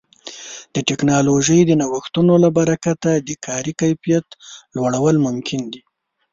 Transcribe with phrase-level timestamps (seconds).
[0.75, 2.91] د ټکنالوژۍ د نوښتونو له برکه
[3.27, 4.27] د کاري کیفیت
[4.75, 5.81] لوړول ممکن دي.